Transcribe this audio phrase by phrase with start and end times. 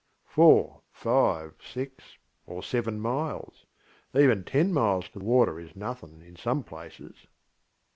[0.25, 2.17] Four, five, six,
[2.47, 7.27] or seven milesŌĆöeven ten miles to water is nothing in some places.